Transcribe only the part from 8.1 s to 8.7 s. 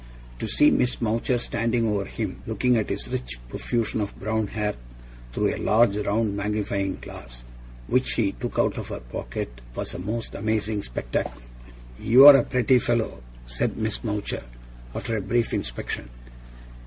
took